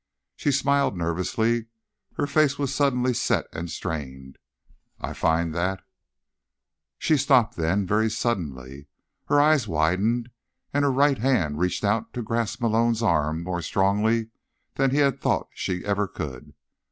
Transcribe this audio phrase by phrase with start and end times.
[0.35, 1.67] She smiled nervously.
[2.15, 4.39] Her face was suddenly set and strained.
[4.99, 5.83] "I find that—"
[6.97, 8.87] She stopped then, very suddenly.
[9.25, 10.31] Her eyes widened,
[10.73, 14.29] and her right hand reached out to grasp Malone's arm more strongly
[14.73, 16.55] than he had thought she ever could.